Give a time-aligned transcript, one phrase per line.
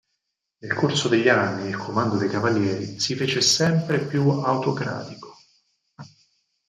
[0.57, 5.37] Nel corso degli anni, il comando dei Cavalieri si fece sempre più autocratico.